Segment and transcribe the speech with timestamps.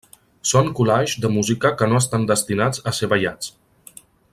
[0.51, 3.55] Són collages de música que no estan destinats a ser ballats.